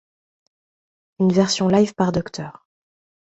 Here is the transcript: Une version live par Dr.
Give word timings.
Une 1.19 1.31
version 1.31 1.67
live 1.67 1.93
par 1.93 2.11
Dr. 2.11 2.65